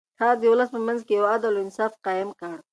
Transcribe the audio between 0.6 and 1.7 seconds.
په منځ کې يو عدل او